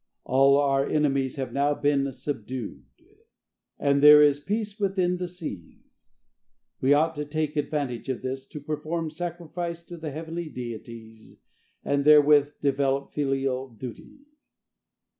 [0.23, 2.85] All our enemies have now been subdued,
[3.77, 6.09] and there is peace within the seas.
[6.81, 11.39] We ought to take advantage of this to perform sacrifice to the heavenly deities,
[11.85, 14.21] and therewith develop filial duty."